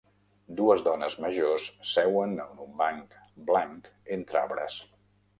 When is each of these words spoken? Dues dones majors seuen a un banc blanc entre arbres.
Dues 0.59 0.79
dones 0.85 1.17
majors 1.25 1.67
seuen 1.89 2.33
a 2.43 2.47
un 2.65 2.71
banc 2.79 3.13
blanc 3.51 3.91
entre 4.17 4.41
arbres. 4.41 4.79